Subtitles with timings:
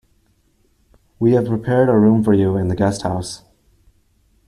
[1.19, 3.43] We have prepared a room for you in the guest house.